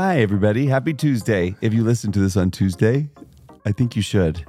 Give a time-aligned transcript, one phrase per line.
[0.00, 0.66] Hi, everybody.
[0.66, 1.56] Happy Tuesday.
[1.60, 3.10] If you listen to this on Tuesday,
[3.66, 4.46] I think you should.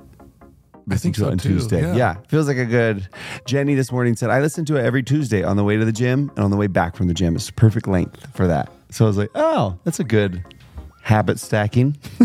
[0.86, 1.82] Listen think to so it on too, Tuesday.
[1.82, 1.96] yeah.
[1.96, 3.10] yeah, feels like a good.
[3.46, 5.92] Jenny this morning said, I listen to it every Tuesday on the way to the
[5.92, 7.36] gym and on the way back from the gym.
[7.36, 8.72] It's perfect length for that.
[8.92, 10.44] So I was like, oh, that's a good
[11.02, 11.94] habit stacking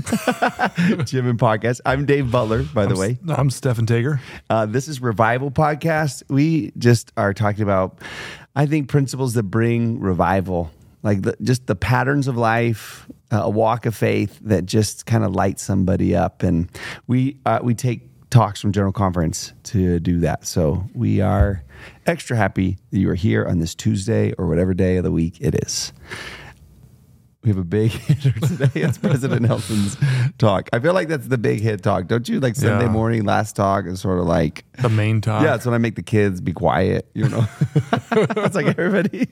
[1.07, 1.81] gym and podcast.
[1.87, 3.19] I'm Dave Butler, by the way.
[3.27, 4.21] I'm Stephan Taeger.
[4.51, 6.25] Uh, this is Revival Podcast.
[6.29, 8.01] We just are talking about,
[8.55, 10.71] I think, principles that bring revival,
[11.03, 15.25] like the, just the patterns of life, uh, a walk of faith that just kind
[15.25, 16.43] of lights somebody up.
[16.43, 16.69] And
[17.07, 20.45] we uh, we take talks from General Conference to do that.
[20.45, 21.63] So we are
[22.07, 25.41] extra happy that you are here on this Tuesday or whatever day of the week
[25.41, 25.93] it is.
[27.44, 28.80] We have a big hitter today.
[28.80, 29.98] It's President Nelson's
[30.39, 30.71] talk.
[30.72, 32.41] I feel like that's the big hit talk, don't you?
[32.41, 32.91] Like Sunday Yeah.
[32.91, 35.42] morning, last talk is sort of like The main talk.
[35.44, 37.47] yeah, it's when I make the kids be quiet, you know.
[38.12, 39.28] it's like everybody,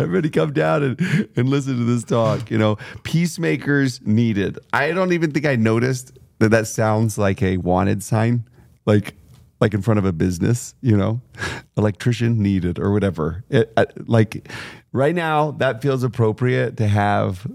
[0.00, 2.50] everybody come down and, and listen to this talk.
[2.50, 4.58] You know, peacemakers needed.
[4.72, 8.44] I don't even think I noticed that that sounds like a wanted sign,
[8.84, 9.14] like
[9.60, 10.74] like in front of a business.
[10.80, 11.20] You know,
[11.76, 13.44] electrician needed or whatever.
[13.50, 14.48] It, I- like
[14.92, 17.46] right now, that feels appropriate to have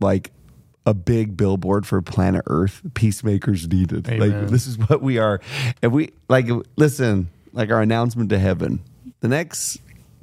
[0.00, 0.30] like
[0.84, 2.82] a big billboard for planet Earth.
[2.94, 4.08] Peacemakers needed.
[4.18, 5.40] Like this is what we are.
[5.80, 8.80] If we like, listen, like our announcement to heaven,
[9.20, 9.78] the next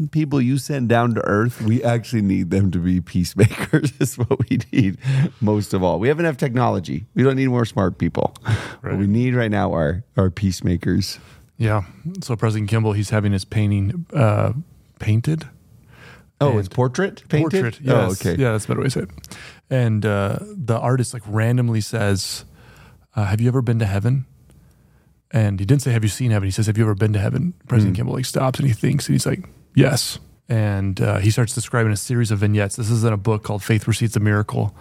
[0.07, 3.91] people you send down to earth, we actually need them to be peacemakers.
[3.99, 4.97] is what we need
[5.41, 5.99] most of all.
[5.99, 7.05] We have enough technology.
[7.15, 8.33] We don't need more smart people.
[8.81, 11.19] What we need right now are are peacemakers.
[11.57, 11.83] Yeah.
[12.21, 14.53] So President Kimball, he's having his painting uh,
[14.99, 15.47] painted.
[16.41, 17.51] Oh, it's portrait painted.
[17.51, 17.79] Portrait.
[17.81, 17.95] Yes.
[17.95, 18.41] Oh, okay.
[18.41, 19.09] Yeah, that's a better way to say it.
[19.69, 22.45] And uh, the artist like randomly says,
[23.15, 24.25] uh, "Have you ever been to heaven?"
[25.31, 27.19] And he didn't say, "Have you seen heaven?" He says, "Have you ever been to
[27.19, 31.29] heaven?" President Kimball like stops and he thinks and he's like, "Yes." And uh, he
[31.29, 32.75] starts describing a series of vignettes.
[32.75, 34.75] This is in a book called "Faith Precedes a Miracle,"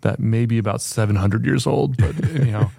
[0.00, 2.70] that may be about seven hundred years old, but you know.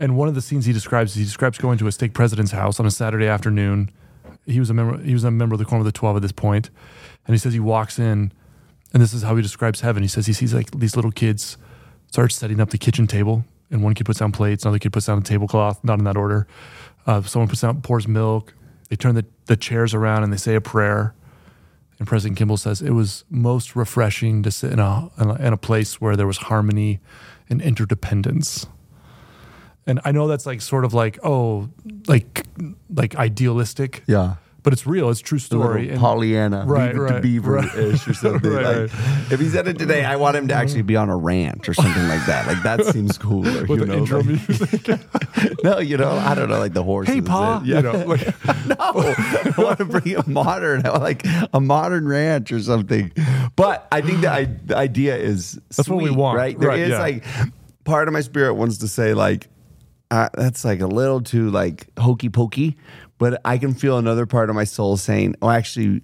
[0.00, 2.80] And one of the scenes he describes, he describes going to a stake president's house
[2.80, 3.90] on a Saturday afternoon.
[4.46, 4.98] He was a member.
[4.98, 6.70] He was a member of the Quorum of the Twelve at this point,
[7.26, 8.32] and he says he walks in,
[8.94, 10.02] and this is how he describes heaven.
[10.02, 11.58] He says he sees like these little kids
[12.10, 15.06] start setting up the kitchen table, and one kid puts down plates, another kid puts
[15.06, 16.46] down a tablecloth, not in that order.
[17.06, 18.54] Uh, someone puts down pours milk.
[18.90, 21.14] They turn the, the chairs around and they say a prayer.
[21.98, 25.52] And President Kimball says it was most refreshing to sit in a in a, in
[25.52, 26.98] a place where there was harmony
[27.48, 28.66] and interdependence.
[29.86, 31.68] And I know that's like sort of like oh
[32.06, 32.46] like
[32.94, 34.36] like idealistic, Yeah.
[34.62, 35.10] But it's real.
[35.10, 35.90] It's a true story.
[35.90, 37.74] And- Pollyanna, Right, Leave it to right, Beaver right.
[37.76, 38.50] or something.
[38.52, 38.90] Right, like,
[39.32, 41.74] If he said it today, I want him to actually be on a ranch or
[41.74, 42.46] something like that.
[42.46, 43.64] Like that seems cooler.
[43.66, 45.00] with you know, intro like- music.
[45.64, 47.14] no, you know, I don't know, like the horses.
[47.14, 47.62] hey, Pa.
[47.64, 48.26] Yeah, You know, like,
[48.66, 53.12] no, I want to bring it modern, like a modern ranch or something.
[53.56, 56.36] But I think the, I, the idea is That's what we want.
[56.36, 56.58] right?
[56.58, 56.98] There Right, is yeah.
[57.00, 57.24] like
[57.84, 59.48] part of my spirit wants to say like
[60.10, 62.76] uh, that's like a little too like hokey pokey,
[63.20, 66.02] but I can feel another part of my soul saying, "Oh, I actually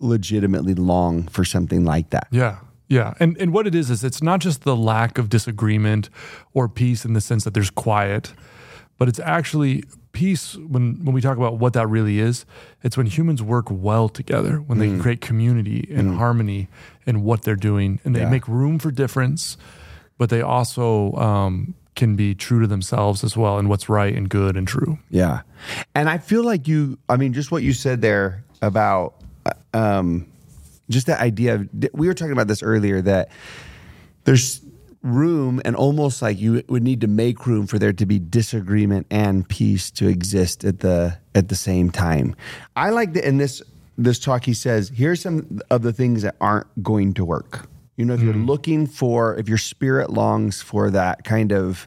[0.00, 2.56] legitimately long for something like that." Yeah.
[2.88, 3.14] Yeah.
[3.20, 6.08] And and what it is is it's not just the lack of disagreement
[6.54, 8.32] or peace in the sense that there's quiet,
[8.98, 12.44] but it's actually peace when when we talk about what that really is,
[12.82, 16.68] it's when humans work well together, when they create community and harmony
[17.06, 18.28] in what they're doing and they Yeah.
[18.30, 19.56] make room for difference,
[20.18, 24.28] but they also um, can be true to themselves as well and what's right and
[24.28, 24.98] good and true.
[25.10, 25.42] Yeah.
[25.94, 29.14] And I feel like you, I mean, just what you said there about
[29.44, 30.26] uh, um,
[30.88, 33.28] just that idea of, we were talking about this earlier that
[34.24, 34.60] there's
[35.02, 39.06] room and almost like you would need to make room for there to be disagreement
[39.10, 42.36] and peace to exist at the at the same time.
[42.76, 43.62] I like that in this
[43.98, 47.68] this talk he says, here's some of the things that aren't going to work.
[47.96, 51.86] You know, if you're looking for if your spirit longs for that kind of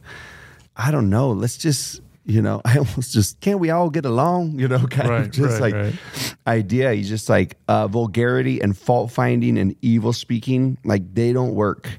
[0.75, 1.31] I don't know.
[1.31, 4.59] Let's just, you know, I almost just can't we all get along?
[4.59, 6.35] You know, kind of just right, like right.
[6.47, 6.93] idea.
[6.93, 11.89] He's just like uh, vulgarity and fault finding and evil speaking, like they don't work.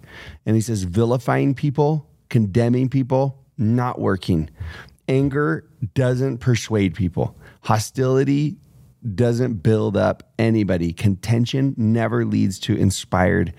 [0.45, 4.51] And he says vilifying people, condemning people, not working.
[5.09, 5.65] Anger
[5.95, 7.37] doesn't persuade people.
[7.63, 8.57] Hostility
[9.15, 10.93] doesn't build up anybody.
[10.93, 13.55] Contention never leads to inspired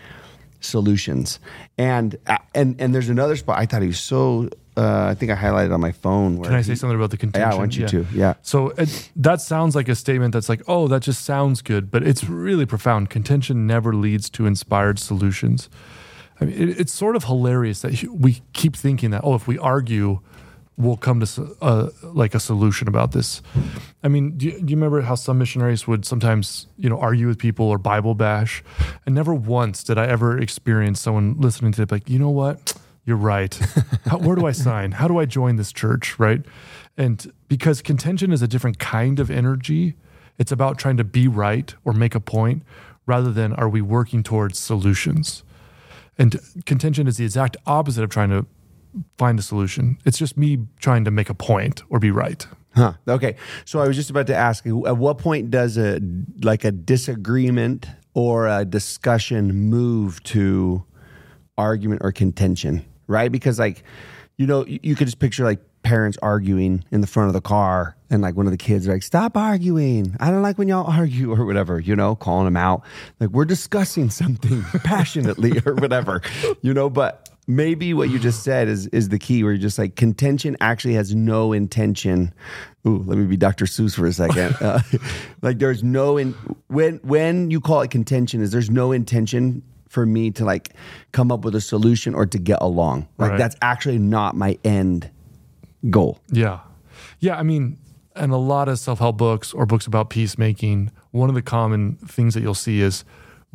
[0.59, 1.39] solutions.
[1.77, 3.59] And uh, and and there's another spot.
[3.59, 4.50] I thought he was so.
[4.75, 6.38] Uh, I think I highlighted on my phone.
[6.38, 7.50] Where Can I say he- something about the contention?
[7.50, 8.06] Yeah, I want you to.
[8.13, 8.36] Yeah.
[8.44, 12.04] So it, that sounds like a statement that's like, oh, that just sounds good, but
[12.04, 13.09] it's really profound.
[13.09, 15.68] Contention never leads to inspired solutions.
[16.39, 19.57] I mean, it, it's sort of hilarious that we keep thinking that, oh, if we
[19.57, 20.19] argue,
[20.77, 23.41] we'll come to uh, like a solution about this.
[24.03, 27.27] I mean, do you, do you remember how some missionaries would sometimes, you know, argue
[27.27, 28.63] with people or Bible bash?
[29.06, 32.74] And never once did I ever experience someone listening to it like, you know what,
[33.06, 33.56] you're right.
[34.06, 34.91] How, where do I sign?
[34.91, 36.19] How do I join this church?
[36.19, 36.44] Right?
[36.95, 39.95] And because contention is a different kind of energy,
[40.38, 42.63] it's about trying to be right or make a point
[43.07, 45.44] rather than are we working towards solutions.
[46.19, 48.45] And contention is the exact opposite of trying to
[49.18, 49.98] find a solution.
[50.06, 52.46] It's just me trying to make a point or be right.
[52.78, 52.94] Huh.
[53.08, 53.36] Okay.
[53.66, 56.00] So I was just about to ask at what point does a
[56.44, 60.84] like a disagreement or a discussion move to
[61.58, 62.86] argument or contention?
[63.08, 63.32] Right?
[63.32, 63.84] Because like,
[64.38, 67.96] you know, you, could just picture like parents arguing in the front of the car
[68.10, 70.16] and like one of the kids like, stop arguing.
[70.20, 72.84] I don't like when y'all argue or whatever, you know, calling them out.
[73.20, 76.22] Like we're discussing something passionately or whatever,
[76.62, 79.80] you know, but maybe what you just said is is the key where you're just
[79.80, 82.34] like contention actually has no intention
[82.86, 84.80] ooh let me be dr seuss for a second uh,
[85.42, 86.34] like there's no in
[86.68, 90.74] when when you call it contention is there's no intention for me to like
[91.14, 93.38] come up with a solution or to get along like Right.
[93.38, 95.10] that's actually not my end
[95.90, 96.60] goal Yeah.
[97.20, 97.38] Yeah.
[97.38, 97.78] I mean,
[98.16, 101.96] and a lot of self help books or books about peacemaking, one of the common
[102.08, 103.06] things that you'll see is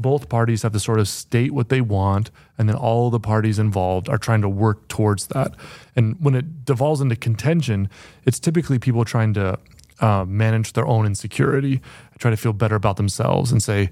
[0.02, 3.58] both parties have to sort of state what they want, and then all the parties
[3.58, 5.54] involved are trying to work towards that.
[5.96, 7.88] And when it devolves into contention,
[8.25, 9.58] it's typically people trying to
[10.00, 11.81] uh, manage their own insecurity,
[12.19, 13.90] try to feel better about themselves, and say,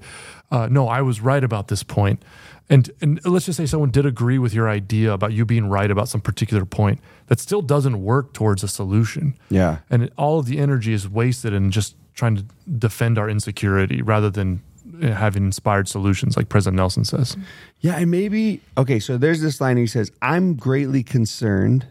[0.51, 2.23] uh, "No, I was right about this point."
[2.69, 5.91] And and let's just say someone did agree with your idea about you being right
[5.91, 7.01] about some particular point.
[7.27, 9.39] That still doesn't work towards a solution.
[9.51, 9.79] Yeah.
[9.89, 12.45] And it, all of the energy is wasted in just trying to
[12.79, 14.63] defend our insecurity rather than
[15.03, 17.37] uh, having inspired solutions, like President Nelson says.
[17.81, 18.99] Yeah, and maybe okay.
[18.99, 21.87] So there's this line he says, "I'm greatly concerned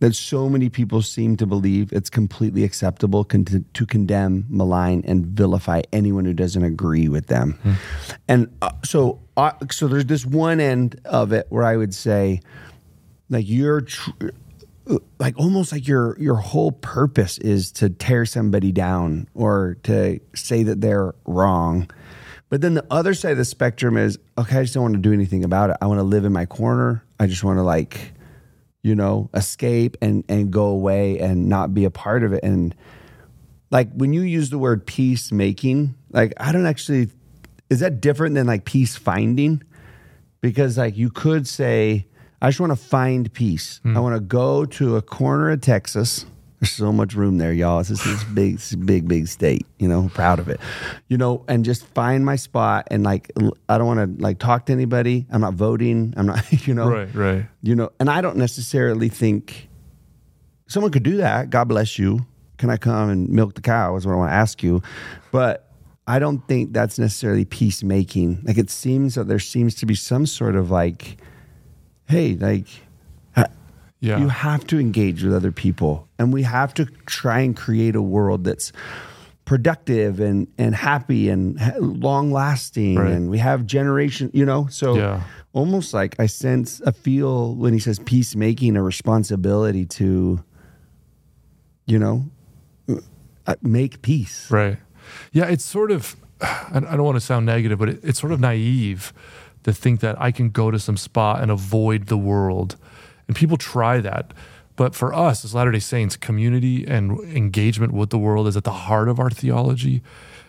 [0.00, 5.26] that so many people seem to believe it's completely acceptable con- to condemn, malign, and
[5.26, 7.58] vilify anyone who doesn't agree with them."
[8.28, 12.40] And uh, so, uh, so there's this one end of it where I would say,
[13.28, 13.82] like you're.
[13.82, 14.10] Tr-
[15.18, 20.62] like almost like your your whole purpose is to tear somebody down or to say
[20.62, 21.88] that they're wrong
[22.48, 25.00] but then the other side of the spectrum is okay i just don't want to
[25.00, 25.76] do anything about it.
[25.80, 27.04] I want to live in my corner.
[27.18, 28.12] I just want to like
[28.82, 32.44] you know escape and and go away and not be a part of it.
[32.44, 32.74] And
[33.70, 37.08] like when you use the word peacemaking like i don't actually
[37.70, 39.62] is that different than like peace finding?
[40.40, 42.06] Because like you could say
[42.42, 43.80] i just want to find peace.
[43.84, 44.00] I hmm.
[44.00, 46.26] want to go to a corner of texas
[46.64, 47.80] there's so much room there y'all.
[47.80, 48.24] It's just this
[48.80, 49.66] big big big state.
[49.78, 50.60] You know proud of it.
[51.08, 53.30] You know and just find my spot and like
[53.68, 55.26] I don't want to like talk to anybody.
[55.30, 56.14] I'm not voting.
[56.16, 56.88] I'm not you know?
[56.88, 57.46] Right, right.
[57.62, 59.68] you know and i don't necessarily think
[60.66, 61.50] someone could do that.
[61.50, 62.24] God bless you.
[62.56, 64.82] Can i come and milk the cow is what i want to ask you.
[65.32, 65.70] But
[66.06, 68.40] i don't think that's necessarily peacemaking.
[68.44, 71.18] Like it seems that there seems to be some sort of like
[72.06, 72.66] hey like
[74.04, 74.20] Yeah.
[74.20, 78.02] you have to engage with other people and we have to try and create a
[78.02, 78.72] world that's
[79.44, 83.12] productive and and happy and long lasting Right.
[83.12, 85.20] and we have generation you know so Yeah.
[85.52, 90.42] almost like i sense a feel when he says peacemaking a responsibility to
[91.86, 92.24] you know
[93.46, 94.78] uh, make peace Right.
[95.32, 98.32] Yeah, it's sort of, I I don't want to sound negative, but it, it's sort
[98.32, 99.12] of naive
[99.64, 102.76] to think that I can go to some spot and avoid the world.
[103.26, 104.32] And people try that.
[104.76, 108.64] But for us as Latter day Saints, community and engagement with the world is at
[108.64, 110.02] the heart of our theology.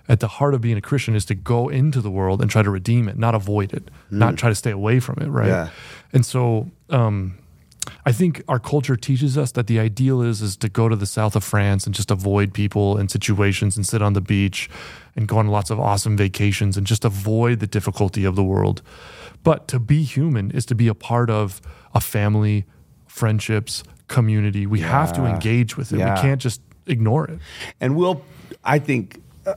[0.08, 2.62] At the heart of being a Christian is to go into the world and try
[2.62, 5.48] to redeem it, not avoid it, not try to stay away from it, right?
[5.48, 5.70] Yeah.
[6.14, 7.40] And so, um,
[8.06, 11.06] I think our culture teaches us that the ideal is is to go to the
[11.06, 14.70] south of France and just avoid people and situations and sit on the beach
[15.16, 18.82] and go on lots of awesome vacations and just avoid the difficulty of the world.
[19.44, 21.62] But to be human is to be a part of
[21.96, 22.66] a family,
[23.08, 24.68] friendships, community.
[24.68, 25.98] We have to engage with it.
[26.00, 26.16] Yeah.
[26.16, 27.40] We can't just ignore it.
[27.82, 28.22] and we'll
[28.64, 29.56] i think uh,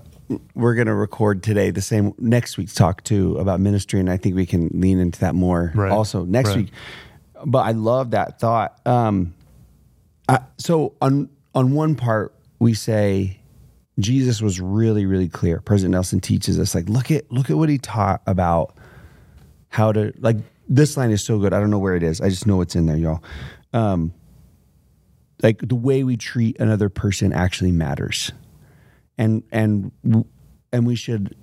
[0.54, 4.16] we're going to record today the same next week's talk too about ministry and i
[4.16, 5.92] think we can lean into that more Right.
[5.92, 6.56] also next Right.
[6.56, 6.68] week
[7.44, 9.34] but i love that thought um
[10.26, 13.38] I, so on on one part we say
[13.98, 17.68] jesus was really really clear president nelson teaches us like look at look at what
[17.68, 18.74] he taught about
[19.68, 20.36] how to like
[20.68, 21.52] this line is so good.
[21.52, 22.20] I don't know where it is.
[22.20, 23.22] I just know it's in there y'all.
[23.72, 24.12] Um
[25.42, 28.32] like the way we treat another person actually matters.
[29.16, 29.92] And and
[30.72, 31.34] and we should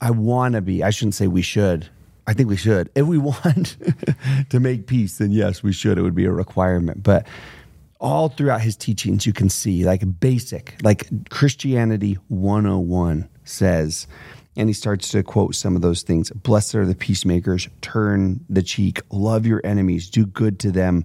[0.00, 1.88] i want to be i shouldn't say we should.
[2.24, 2.88] I think we should.
[2.94, 3.76] If we want
[4.50, 5.98] to make peace then yes we should.
[5.98, 7.02] It would be a requirement.
[7.02, 7.26] But
[8.02, 14.08] all throughout his teachings, you can see like basic, like Christianity 101 says,
[14.56, 18.62] and he starts to quote some of those things Blessed are the peacemakers, turn the
[18.62, 21.04] cheek, love your enemies, do good to them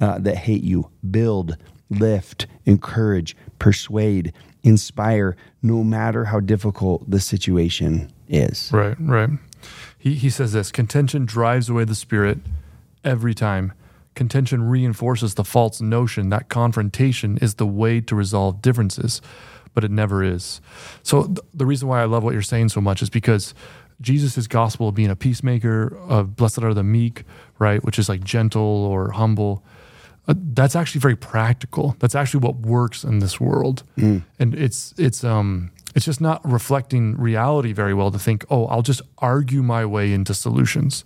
[0.00, 1.56] uh, that hate you, build,
[1.90, 4.32] lift, encourage, persuade,
[4.62, 8.70] inspire, no matter how difficult the situation is.
[8.72, 9.30] Right, right.
[9.98, 12.38] He, he says this contention drives away the spirit
[13.04, 13.72] every time.
[14.14, 19.22] Contention reinforces the false notion that confrontation is the way to resolve differences,
[19.74, 20.60] but it never is.
[21.02, 23.54] So, th- the reason why I love what you're saying so much is because
[24.00, 27.24] Jesus' gospel of being a peacemaker, of blessed are the meek,
[27.58, 29.62] right, which is like gentle or humble,
[30.28, 31.96] uh, that's actually very practical.
[31.98, 33.82] That's actually what works in this world,
[34.38, 38.82] and it's it's um it's just not reflecting reality very well to think, oh, I'll
[38.82, 41.04] just argue my way into solutions.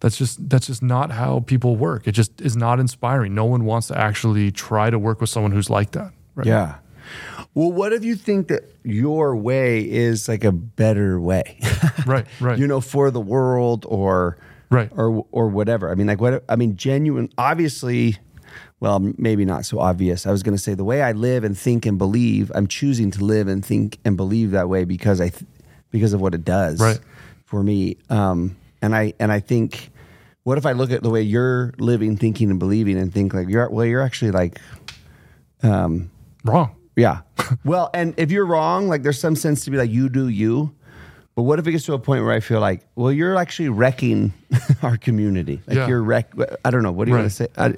[0.00, 2.06] That's just that's just not how people work.
[2.06, 3.34] It just is not inspiring.
[3.34, 6.12] No one wants to actually try to work with someone who's like that.
[6.34, 6.46] Right?
[6.46, 6.74] Yeah.
[7.56, 11.58] Well, what if you think that your way is like a better way?
[12.06, 12.26] Right.
[12.38, 12.56] Right.
[12.58, 14.36] you know, for the world or
[14.70, 14.90] Right.
[14.94, 15.90] or or whatever.
[15.90, 17.30] I mean, like what I mean, genuine.
[17.38, 18.16] Obviously,
[18.78, 20.26] well, maybe not so obvious.
[20.26, 22.52] I was going to say the way I live and think and believe.
[22.54, 25.46] I'm choosing to live and think and believe that way because I, th-
[25.90, 27.00] because of what it does Right.
[27.44, 27.96] for me.
[28.10, 29.90] Um, and I and I think,
[30.44, 33.48] what if I look at the way you're living, thinking, and believing, and think like
[33.48, 34.60] you're well, you're actually like
[35.64, 36.10] um,
[36.44, 36.70] Wrong.
[36.96, 37.20] Yeah.
[37.64, 40.74] well, and if you're wrong, like there's some sense to be like you do you.
[41.34, 43.68] But what if it gets to a point where I feel like, well, you're actually
[43.68, 44.32] wrecking
[44.82, 45.60] our community.
[45.66, 45.86] Like Yeah.
[45.88, 46.32] you're wreck.
[46.64, 46.92] I don't know.
[46.92, 47.48] What do you want to say?
[47.58, 47.74] I,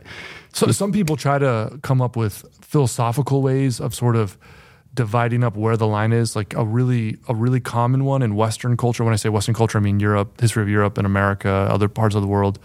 [0.52, 4.38] So some people try to come up with philosophical ways of sort of
[4.94, 6.36] dividing up where the line is.
[6.36, 9.02] Like a really a really common one in Western culture.
[9.02, 12.14] When I say Western culture, I mean Europe, history of Europe and America, other parts
[12.14, 12.60] of the world.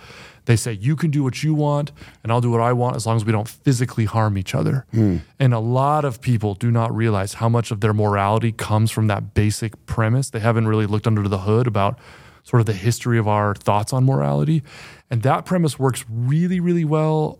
[0.46, 3.06] They say you can do what you want, and I'll do what I want as
[3.06, 4.86] long as we don't physically harm each other.
[5.40, 9.08] And a lot of people do not realize how much of their morality comes from
[9.08, 10.30] that basic premise.
[10.30, 11.98] They haven't really looked under the hood about
[12.44, 14.64] sort of the history of our thoughts on morality.
[15.10, 17.40] And that premise works really, really well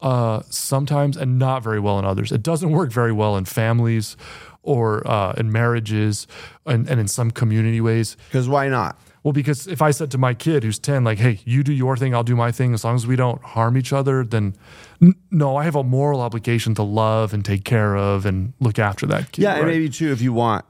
[0.00, 2.32] uh, sometimes and not very well in others.
[2.32, 4.16] It doesn't work very well in families
[4.62, 6.26] or uh, in marriages
[6.66, 8.16] and, and in some community ways.
[8.28, 8.98] Because why not?
[9.26, 11.96] Well, because if I said to my kid who's 10, like, hey, you do your
[11.96, 14.54] thing, I'll do my thing, as long as we don't harm each other, then
[15.02, 18.78] n- no, I have a moral obligation to love and take care of and look
[18.78, 19.42] after that kid.
[19.42, 20.64] Yeah, and maybe too if you want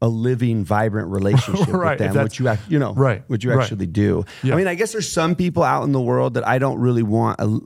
[0.00, 3.52] a living, vibrant relationship Right, with them, which you act, you know, Right, what you
[3.52, 3.64] right.
[3.64, 4.24] actually do.
[4.44, 4.54] Yeah.
[4.54, 7.02] I mean, I guess there's some people out in the world that I don't really
[7.02, 7.58] want a,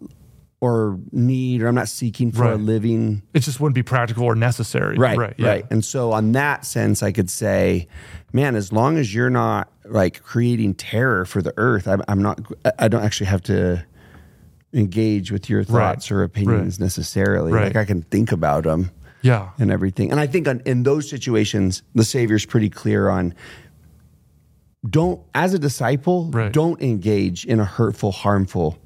[0.63, 4.37] or need, or I'm not seeking for a living it just wouldn't be practical or
[4.37, 4.97] necessary.
[4.97, 5.35] right Right.
[5.41, 7.89] right, and so on that sense i could say
[8.33, 12.39] man as long as you're not like creating terror for the earth i'm, I'm not
[12.79, 13.85] i don't actually have to
[14.73, 17.65] engage with your thoughts or opinions necessarily Right.
[17.75, 18.93] like i can think about them
[19.23, 19.49] Yeah.
[19.59, 23.35] and everything and i think on, in those situations the savior's pretty clear on
[24.89, 26.53] don't as a disciple Right.
[26.53, 28.79] don't engage in a hurtful harmful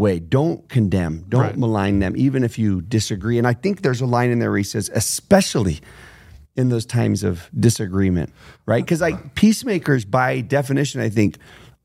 [0.00, 1.56] way don't condemn don't Right.
[1.56, 4.58] malign them even if you disagree and i think there's a line in there where
[4.58, 5.80] he says especially
[6.56, 8.32] in those times of disagreement
[8.66, 11.36] right because like peacemakers by definition i think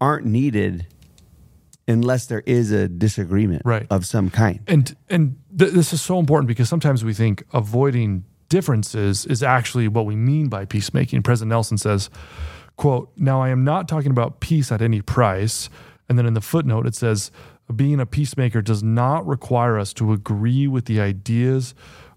[0.02, 0.88] aren't needed
[1.88, 3.86] unless there is a disagreement Right.
[3.92, 8.24] of some kind and and th- this is so important because sometimes we think avoiding
[8.50, 11.24] differences is actually what we mean by peacemaking.
[11.24, 12.10] President Nelson says,
[12.76, 15.68] "quote Now I am not talking about peace at any price."
[16.08, 17.32] And then in the footnote it says,
[17.74, 21.74] "Being a peacemaker does not require us to agree with the ideas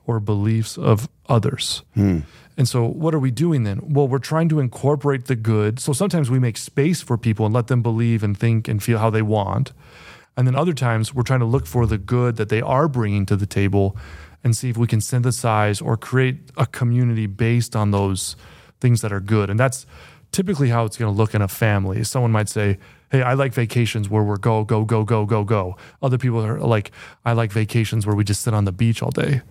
[0.06, 2.20] or beliefs of others." Hmm.
[2.58, 3.80] And so, what are we doing then?
[3.82, 5.78] Well, we're trying to incorporate the good.
[5.78, 8.98] So sometimes we make space for people and let them believe and think and feel
[8.98, 9.72] how they want.
[10.36, 13.26] And then other times we're trying to look for the good that they are bringing
[13.26, 13.96] to the table
[14.42, 18.34] and see if we can synthesize or create a community based on those
[18.80, 19.50] things that are good.
[19.50, 19.86] And that's
[20.32, 22.02] typically how it's going to look in a family.
[22.04, 22.78] Someone might say,
[23.10, 25.76] Hey, I like vacations where we're go, go, go, go, go, go.
[26.02, 26.92] Other people are like,
[27.24, 29.42] I like vacations where we just sit on the beach all day.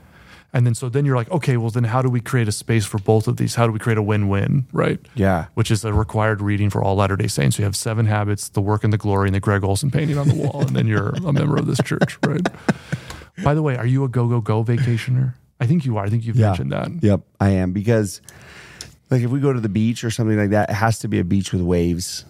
[0.54, 2.86] And then so then you're like, okay, well then how do we create a space
[2.86, 3.56] for both of these?
[3.56, 5.00] How do we create a win-win, right?
[5.16, 5.48] Yeah.
[5.56, 7.58] Which is a required reading for all Latter-day Saints.
[7.60, 10.28] You have seven habits, the work and the glory, and the Greg Olson painting on
[10.30, 12.48] the wall, and then you're a member of this church, right?
[13.44, 15.34] By the way, are you a go go go vacationer?
[15.60, 16.06] I think you are.
[16.06, 16.48] I think you've Yeah.
[16.48, 16.92] mentioned that.
[17.04, 18.22] Yep, I am because
[19.12, 21.20] like if we go to the beach or something like that, it has to be
[21.20, 22.24] a beach with waves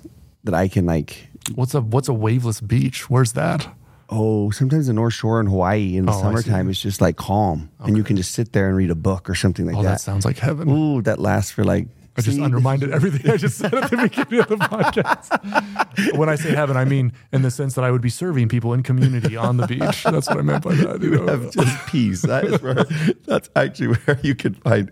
[0.48, 1.28] that I can like.
[1.56, 3.10] What's a what's a waveless beach?
[3.10, 3.68] Where's that?
[4.10, 6.72] Oh, sometimes the North Shore in Hawaii in the Oh, I summertime see.
[6.72, 9.36] is just like calm, and you can just sit there and read a book or
[9.36, 10.02] something like Oh, that that.
[10.02, 10.70] sounds like heaven.
[10.70, 11.88] Ooh, that lasts for like
[12.18, 12.44] I just See?
[12.44, 16.18] undermined everything I just said at the beginning of the podcast.
[16.18, 18.74] when I say heaven, I mean in the sense that I would be serving people
[18.74, 20.04] in community on the beach.
[20.04, 21.02] That's what I meant by that.
[21.02, 21.28] you You know?
[21.28, 22.24] have just peace.
[22.24, 22.84] That is where
[23.26, 24.92] that's actually where you can find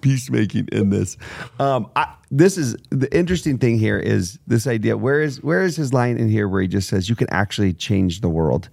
[0.00, 1.16] peacemaking in this.
[1.58, 4.96] Um, I, this is the interesting thing here is this idea.
[4.96, 7.72] Where is where is his line in here where he just says you can actually
[7.72, 8.68] change the world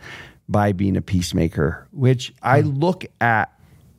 [0.48, 1.88] by being a peacemaker?
[1.92, 3.52] Which I look at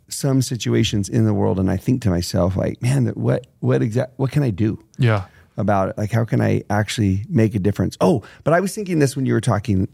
[0.09, 4.13] some situations in the world and I think to myself like, man, what what exact
[4.19, 4.79] what can I do?
[4.99, 5.25] Yeah.
[5.59, 5.97] about it.
[5.99, 7.97] Like, how can I actually make a difference?
[8.01, 9.89] Oh, but I was thinking this when you were talking.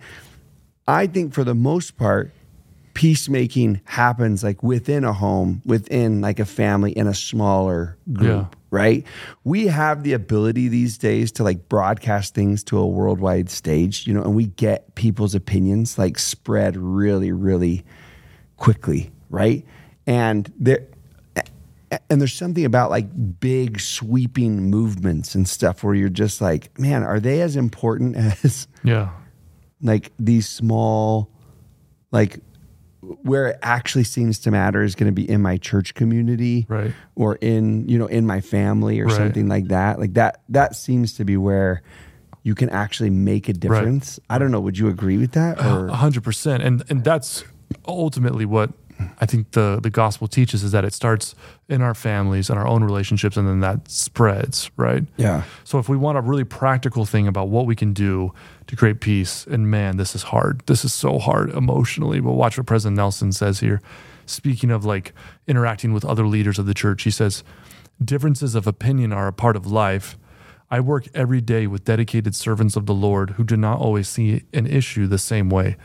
[0.89, 2.33] I think for the most part,
[2.95, 8.59] peacemaking happens like within a home, within like a family, in a smaller group, Yeah.
[8.71, 9.07] right?
[9.45, 14.13] We have the ability these days to like broadcast things to a worldwide stage, you
[14.13, 17.85] know, and we get people's opinions like spread really, really
[18.57, 19.65] quickly, right?
[20.07, 20.87] And there,
[22.11, 23.07] and there's something about like
[23.41, 28.67] big sweeping movements and stuff where you're just like, man, are they as important as
[28.83, 29.11] Yeah.
[29.83, 31.31] like these small,
[32.11, 32.41] like
[33.23, 36.93] where it actually seems to matter is going to be in my church community, Right.
[37.17, 39.17] Or in you know in my family or Right.
[39.17, 39.99] something like that.
[39.99, 41.83] Like that that seems to be where
[42.45, 44.19] you can actually make a difference.
[44.31, 44.61] I don't know.
[44.61, 45.61] Would you agree with that?
[45.65, 47.45] Or A hundred percent, and and that's
[47.87, 48.71] ultimately what
[49.21, 51.35] I think the the gospel teaches is that it starts
[51.69, 55.05] in our families and our own relationships, and then that spreads, right?
[55.17, 58.33] yeah, So if we want a really practical thing about what we can do
[58.67, 60.63] to create peace, and man, this is hard.
[60.67, 62.21] This is so hard emotionally.
[62.21, 63.81] But watch what President Nelson says here.
[64.27, 65.13] Speaking of like
[65.47, 67.43] interacting with other leaders of the church, he says,
[68.03, 70.17] differences of opinion are a part of life.
[70.71, 74.45] I work every day with dedicated servants of the Lord who do not always see
[74.55, 75.77] an issue the same way.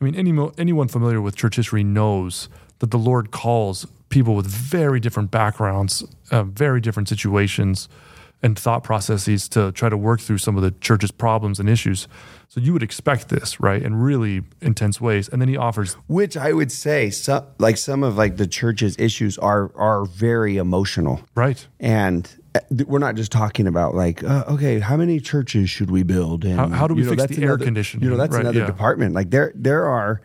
[0.00, 4.46] I mean, any, anyone familiar with church history knows that the Lord calls people with
[4.46, 7.88] very different backgrounds, uh, very different situations,
[8.42, 12.08] and thought processes to try to work through some of the church's problems and issues.
[12.48, 15.28] So you would expect this, right, in really intense ways.
[15.28, 18.98] And then he offers, which I would say, some like some of like the church's
[18.98, 21.20] issues are are very emotional.
[21.34, 22.28] right, and
[22.86, 26.44] we're not just talking about like uh, okay how many churches should we build?
[26.44, 28.04] And How- how do we you know, fix that's the air another- conditioning?
[28.04, 28.66] you know that's Right, another yeah.
[28.66, 29.14] department.
[29.14, 30.20] Like there there are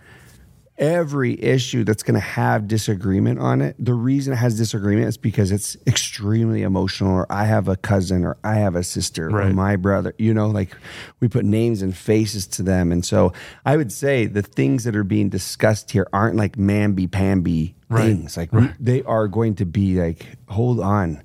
[0.78, 3.78] every issue that's going to have disagreement on it.
[3.80, 8.26] The reason it has disagreement is because it's extremely emotional or i have a cousin
[8.26, 10.76] or i have a sister or my brother you know like
[11.22, 12.92] we put names and faces to them.
[12.92, 13.32] And so
[13.66, 18.06] i would say the things that are being discussed here aren't like mamby pamby Right.
[18.08, 18.36] things.
[18.36, 21.22] Like we, they are going to be like hold on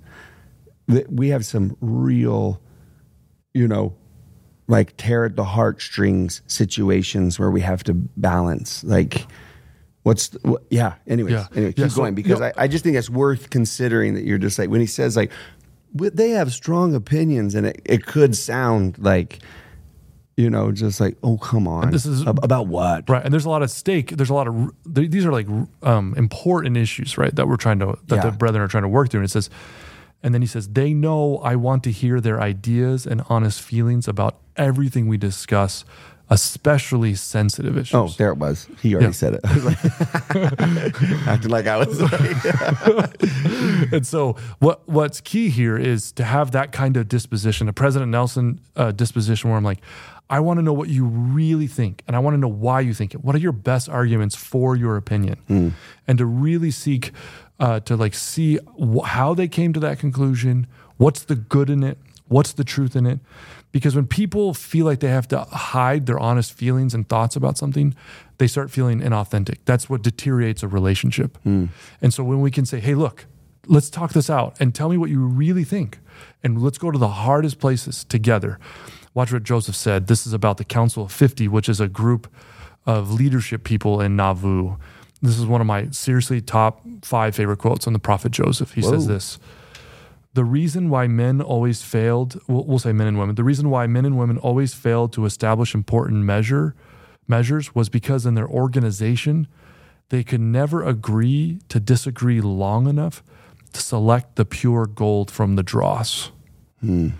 [0.91, 2.61] Th- we have some real,
[3.55, 3.95] you know,
[4.69, 8.85] like tear at the heartstrings situations where we have to balance.
[8.85, 9.27] Like,
[10.05, 11.47] what's, the, what, yeah, anyways, Yeah.
[11.53, 12.53] anyway, Yeah, keep so- going because yeah.
[12.57, 15.33] I, I just think it's worth considering that you're just like, when he says, like,
[15.93, 19.41] they have strong opinions, and it, it could sound like,
[20.37, 21.91] you know, just like, oh, come on.
[21.91, 23.11] this is- about what?
[23.11, 23.25] right.
[23.25, 24.11] And there's a lot of stake.
[24.17, 25.49] There's a lot of these are like
[25.83, 28.31] um, important issues, right, that we're trying to that Yeah.
[28.31, 29.21] the brethren are trying to work through.
[29.23, 29.51] And it says,
[30.23, 34.07] and then he says, they know I want to hear their ideas and honest feelings
[34.09, 35.85] about everything we discuss,
[36.29, 37.95] especially sensitive issues.
[37.95, 38.69] Oh, there it was.
[38.83, 39.13] He already Yeah.
[39.13, 39.41] said it.
[39.45, 39.79] I was like,
[41.27, 46.73] acting like I was like, and so what what's key here is to have that
[46.73, 49.81] kind of disposition, a President Nelson uh, disposition, where I'm like,
[50.29, 52.95] I want to know what you really think, and I want to know why you
[52.95, 53.25] think it.
[53.25, 55.75] What are your best arguments for your opinion,
[56.07, 57.13] and to really seek
[57.61, 60.67] uh, to like see wh- how they came to that conclusion.
[60.97, 61.99] What's the good in it?
[62.27, 63.21] What's the truth in it?
[63.73, 67.57] Because when people feel like they have to hide their honest feelings and thoughts about
[67.57, 67.95] something,
[68.39, 69.59] they start feeling inauthentic.
[69.65, 71.39] That's what deteriorates a relationship.
[71.45, 73.27] And so when we can say, hey, look,
[73.67, 76.01] let's talk this out and tell me what you really think.
[76.43, 78.59] And let's go to the hardest places together.
[79.15, 80.07] Watch what Joseph said.
[80.07, 82.33] This is about the Council of 50, which is a group
[82.87, 84.77] of leadership people in Nauvoo.
[85.23, 88.73] This is one of my seriously top five favorite quotes on the prophet Joseph.
[88.73, 89.39] He says this
[90.35, 93.87] The reason why men always failed, we'll, we'll say men and women, the reason why
[93.87, 96.75] men and women always failed to establish important measure
[97.29, 99.47] measures was because in their organization,
[100.11, 103.23] they could never agree to disagree long enough
[103.73, 106.33] to select the pure gold from the dross.
[106.81, 107.11] Hmm.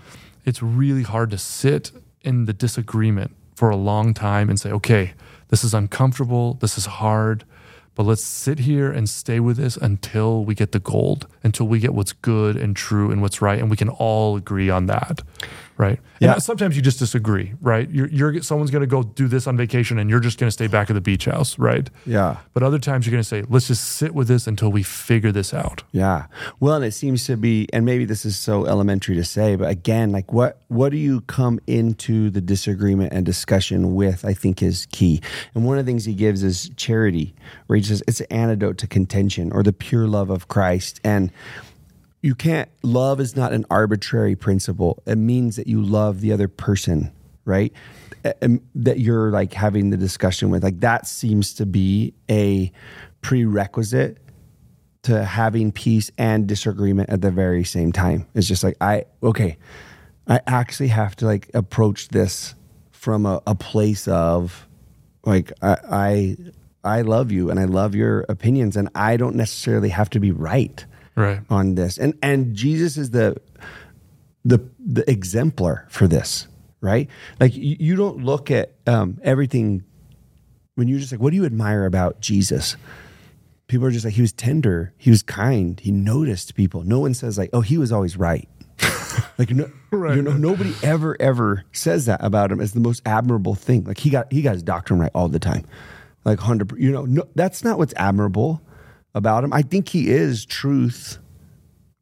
[0.45, 5.13] It's really hard to sit in the disagreement for a long time and say, okay,
[5.47, 7.45] this is uncomfortable, this is hard,
[7.95, 11.79] but let's sit here and stay with this until we get the gold, until we
[11.79, 15.21] get what's good and true and what's right, and we can all agree on that,
[15.77, 15.99] right?
[16.19, 16.33] Yeah.
[16.33, 17.89] And sometimes you just disagree, right?
[17.89, 20.51] You're, you're someone's going to go do this on vacation, and you're just going to
[20.51, 21.89] stay back at the beach house, right?
[22.05, 22.37] Yeah.
[22.53, 25.31] But other times you're going to say, let's just sit with this until we figure
[25.31, 25.83] this out.
[25.91, 26.27] Yeah.
[26.59, 29.69] Well, and it seems to be, and maybe this is so elementary to say, but
[29.69, 34.23] again, like what what do you come into the disagreement and discussion with?
[34.23, 35.21] I think is key.
[35.53, 37.33] And one of the things he gives is charity,
[37.67, 40.99] where he says it's an antidote to contention or the pure love of Christ.
[41.03, 41.31] And
[42.21, 45.01] you can't love is not an arbitrary principle.
[45.05, 47.11] It means that you love the other person,
[47.45, 47.73] right?
[48.23, 50.63] And um, that you're like having the discussion with.
[50.63, 52.71] Like that seems to be a
[53.21, 54.19] prerequisite
[55.03, 58.27] to having peace and disagreement at the very same time.
[58.35, 59.57] It's just like I okay,
[60.27, 62.53] I actually have to like approach this
[62.91, 64.67] from a, a place of
[65.25, 66.37] like I, I
[66.83, 70.31] I love you and I love your opinions and I don't necessarily have to be
[70.31, 71.41] right Right.
[71.49, 71.97] on this.
[71.97, 73.35] And and Jesus is the
[74.45, 76.47] the the exemplar for this,
[76.81, 77.09] right?
[77.39, 79.83] Like you, you don't look at um, everything
[80.75, 82.75] when you're just like, what do you admire about Jesus?
[83.67, 86.83] People are just like, he was tender, he was kind, he noticed people.
[86.83, 88.47] No one says like, oh, he was always right.
[89.37, 90.15] like no, Right.
[90.15, 93.83] you know, nobody ever ever says that about him as the most admirable thing.
[93.83, 95.65] Like he got he got his doctrine right all the time,
[96.25, 96.71] like hundred.
[96.79, 98.61] You know, no, that's not what's admirable
[99.13, 99.53] about him.
[99.53, 101.17] I think he is truth,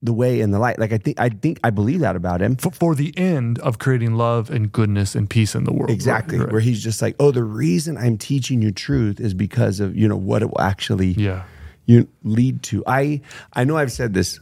[0.02, 0.80] the way and the light.
[0.80, 2.56] Like I think I think I believe that about him.
[2.56, 5.90] For, for the end of creating love and goodness and peace in the world.
[5.90, 6.38] Exactly.
[6.38, 6.54] Right, right.
[6.54, 10.08] Where he's just like, oh, the reason I'm teaching you truth is because of you
[10.08, 11.44] know what it will actually Yeah.
[11.86, 12.84] you lead to.
[12.88, 13.22] I
[13.54, 14.40] I know I've said this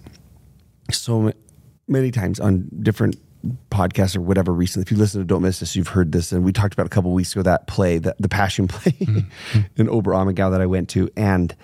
[0.92, 1.32] so
[1.88, 3.18] many times on different
[3.72, 4.84] podcasts or whatever recently.
[4.84, 6.90] If you listen to Don't Miss This, you've heard this, and we talked about a
[6.90, 9.60] couple weeks ago that play, the, the Passion play mm-hmm.
[9.78, 11.56] in Oberammergau that I went to, and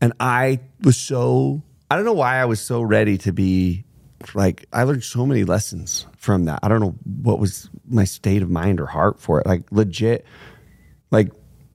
[0.00, 3.84] and I was so I don't know why I was so ready to be
[4.34, 6.60] like I learned so many lessons from that.
[6.62, 9.46] I don't know what was my state of mind or heart for it.
[9.46, 10.24] Like legit,
[11.10, 11.32] like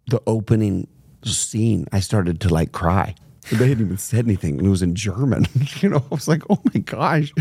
[0.08, 0.88] the opening
[1.24, 3.16] scene, I started to like cry.
[3.52, 5.46] They hadn't even said anything, and it was in German.
[5.82, 7.32] you know, I was like, "Oh my gosh!"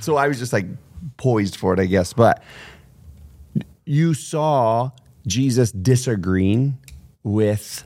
[0.00, 0.66] So I was just like
[1.16, 2.12] poised for it, I guess.
[2.12, 2.42] But
[3.84, 4.90] you saw
[5.26, 6.78] Jesus disagreeing
[7.22, 7.84] with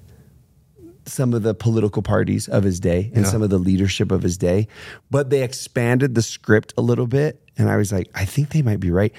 [1.08, 3.30] some of the political parties of his day and Yeah.
[3.30, 4.68] some of the leadership of his day,
[5.10, 7.42] but they expanded the script a little bit.
[7.56, 9.12] And I was like, I think they might be right.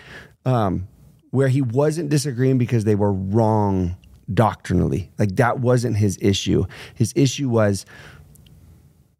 [0.46, 0.88] Um,
[1.32, 3.96] where he wasn't disagreeing because they were wrong
[4.34, 5.12] doctrinally.
[5.20, 6.66] Like that wasn't his issue.
[6.96, 7.86] His issue was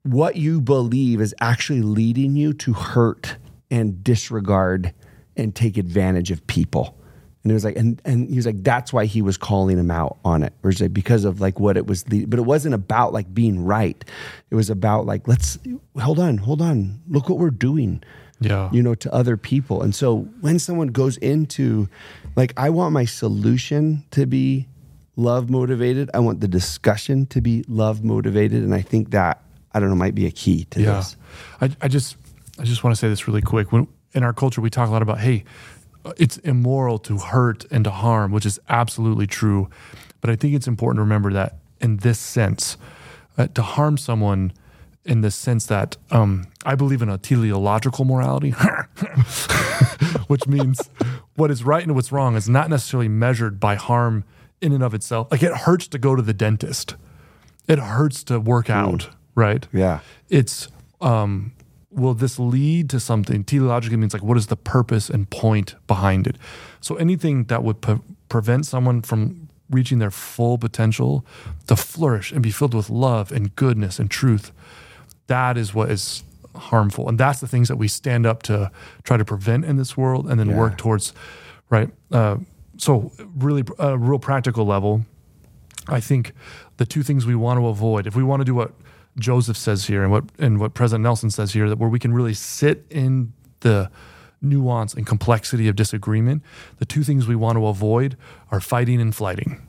[0.04, 3.38] what you believe is actually leading you to hurt
[3.70, 4.94] and disregard
[5.36, 6.98] and take advantage of people.
[7.50, 9.90] And it was like, and, and he was like, that's why he was calling him
[9.90, 10.54] out on it.
[10.64, 13.66] Or like because of like what it was, the, but it wasn't about like being
[13.66, 14.04] right.
[14.52, 15.58] It was about like, let's
[16.00, 18.04] hold on, hold on, look what we're doing
[18.40, 18.70] Yeah.
[18.72, 19.82] you know, to other people.
[19.82, 21.90] And so when someone goes into,
[22.36, 24.68] like, I want my solution to be
[25.16, 28.64] love motivated, I want the discussion to be love motivated.
[28.64, 29.42] And I think that,
[29.74, 30.94] I don't know, might be a key to Yeah.
[30.98, 31.16] this.
[31.62, 32.16] I, I just
[32.60, 33.72] I just want to say this really quick.
[33.72, 35.44] When in our culture we talk a lot about hey,
[36.18, 39.70] it's immoral to hurt and to harm, which is absolutely true.
[40.22, 42.78] But I think it's important to remember that in this sense,
[43.38, 44.52] uh, to harm someone
[45.06, 48.52] in the sense that um, I believe in a teleological morality,
[50.28, 50.90] which means
[51.36, 54.24] what is right and what's wrong is not necessarily measured by harm
[54.62, 55.30] in and of itself.
[55.32, 56.96] Like it hurts to go to the dentist,
[57.68, 59.68] it hurts to work out, right?
[59.72, 60.00] Yeah.
[60.30, 60.68] it's
[61.02, 61.54] um
[61.92, 63.44] will this lead to something?
[63.44, 66.38] Teleologically means like what is the purpose and point behind it?
[66.82, 68.00] So anything that would pre-
[68.30, 71.26] prevent someone from reaching their full potential
[71.68, 74.52] to flourish and be filled with love and goodness and truth
[75.28, 76.24] that is what is
[76.56, 77.08] harmful.
[77.08, 78.72] And that's the things that we stand up to
[79.04, 80.58] try to prevent in this world and then Yeah.
[80.58, 81.14] work towards
[81.70, 81.92] right?
[82.12, 82.38] Uh,
[82.78, 85.06] so really a real practical level
[85.88, 86.34] I think
[86.78, 88.74] the two things we want to avoid, if we want to do what
[89.18, 92.14] Joseph says here and what and what President Nelson says here, that where we can
[92.14, 93.90] really sit in the
[94.42, 96.44] nuance and complexity of disagreement,
[96.78, 98.16] the two things we want to avoid
[98.52, 99.66] are fighting and flighting.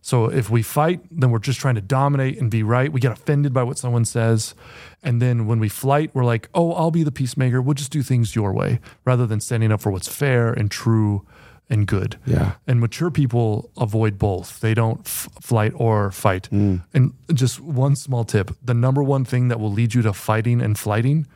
[0.00, 2.90] So if we fight, then we're just trying to dominate and be right.
[2.90, 4.54] We get offended by what someone says.
[5.02, 7.60] And then when we flight, we're like, oh, I'll be the peacemaker.
[7.60, 11.26] We'll just do things your way rather than standing up for what's fair and true
[11.70, 12.16] and good.
[12.26, 12.52] Yeah.
[12.66, 14.60] And mature people avoid both.
[14.60, 16.48] They don't f- flight or fight.
[16.50, 16.82] Mm.
[16.94, 20.62] And just one small tip the number one thing that will lead you to fighting
[20.62, 21.26] and flighting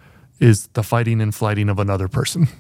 [0.40, 2.49] is the fighting and flighting of another person.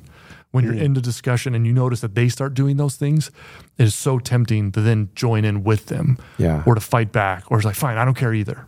[0.52, 0.82] When you're mm.
[0.84, 3.30] in the discussion and you notice that they start doing those things,
[3.78, 6.62] it is so tempting to then join in with them Yeah.
[6.66, 8.66] or to fight back or it's like, fine, I don't care either.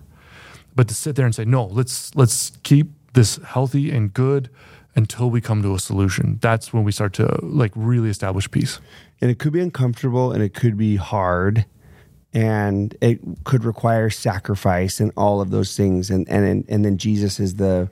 [0.75, 4.49] but to sit there and say no let's let's keep this healthy and good
[4.97, 6.39] until we come to a solution.
[6.41, 8.81] That's when we start to like really establish peace.
[9.21, 11.67] And it could be uncomfortable and it could be hard
[12.33, 16.11] and it could require sacrifice and all of those things.
[16.11, 17.91] And and and then Jesus is the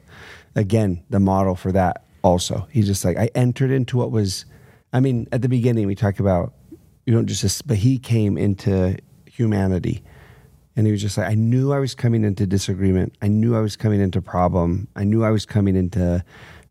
[0.54, 2.66] again the model for that also.
[2.70, 4.44] He's just like I entered into what was
[4.92, 6.54] I mean at the beginning we talk about
[7.06, 10.02] you don't just but he came into humanity.
[10.74, 13.14] And he was just like I knew I was coming into disagreement.
[13.20, 14.88] I knew I was coming into problem.
[14.96, 16.24] I knew I was coming into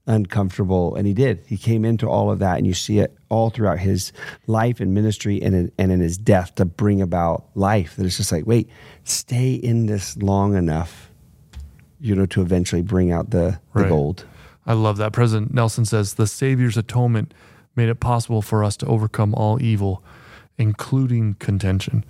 [0.07, 3.51] uncomfortable and he did he came into all of that and you see it all
[3.51, 4.11] throughout his
[4.47, 8.17] life and ministry and in, and in his death to bring about life that it's
[8.17, 8.67] just like wait
[9.03, 11.11] stay in this long enough
[11.99, 13.89] you know to eventually bring out the, the Right.
[13.89, 14.25] gold
[14.65, 15.11] I love that.
[15.11, 17.33] President Nelson says the Savior's atonement
[17.75, 20.03] made it possible for us to overcome all evil,
[20.57, 22.05] including contention.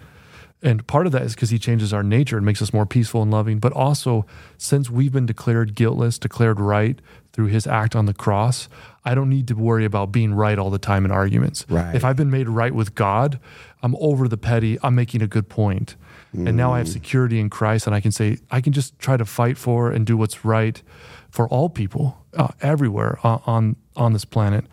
[0.63, 3.23] And part of that is because he changes our nature and makes us more peaceful
[3.23, 3.59] and loving.
[3.59, 4.25] But also,
[4.57, 6.99] since we've been declared guiltless, declared right
[7.33, 8.69] through his act on the cross,
[9.03, 11.65] I don't need to worry about being right all the time in arguments.
[11.67, 11.95] Right.
[11.95, 13.39] If I've been made right with God,
[13.81, 15.95] I'm over the petty, I'm making a good point.
[16.33, 19.17] And now I have security in Christ, and I can say, I can just try
[19.17, 20.81] to fight for and do what's right
[21.29, 24.63] for all people uh, everywhere uh, on on this planet.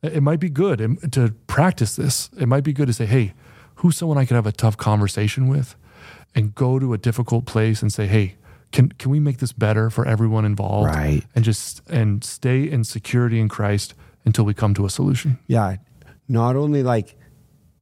[0.00, 2.30] It it might be good um, to practice this.
[2.40, 3.34] It might be good to say, "Hey,
[3.78, 5.74] who's someone I could have a tough conversation with?"
[6.34, 8.36] and go to a difficult place and say, "Hey,
[8.70, 11.22] can can we make this better for everyone involved?" Right.
[11.34, 15.38] And just and stay in security in Christ until we come to a solution.
[15.46, 15.76] yeah
[16.28, 17.16] not only like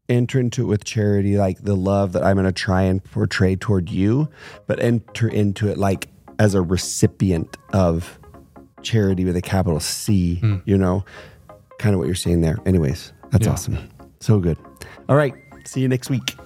[0.09, 3.57] enter into it with charity like the love that i'm going to try and portray
[3.57, 4.29] toward you
[4.69, 6.07] but enter into it like
[6.39, 8.21] as a recipient of
[8.83, 10.57] charity with a capital c hmm.
[10.65, 11.05] you know
[11.81, 13.53] kind of what you're saying there anyways that's Yeah.
[13.53, 13.89] awesome
[14.21, 14.57] so good
[15.09, 15.35] all right
[15.67, 16.37] See you next week.